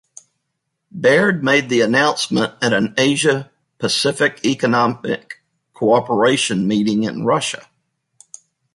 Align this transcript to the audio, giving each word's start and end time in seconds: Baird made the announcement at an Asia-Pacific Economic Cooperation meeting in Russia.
Baird 0.89 1.43
made 1.43 1.69
the 1.69 1.81
announcement 1.81 2.55
at 2.59 2.73
an 2.73 2.95
Asia-Pacific 2.97 4.39
Economic 4.43 5.43
Cooperation 5.75 6.67
meeting 6.67 7.03
in 7.03 7.23
Russia. 7.23 7.67